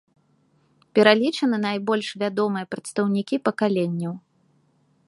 Пералічаны 0.99 1.57
найбольш 1.67 2.07
вядомыя 2.25 2.65
прадстаўнікі 2.73 3.35
пакаленняў. 3.51 4.13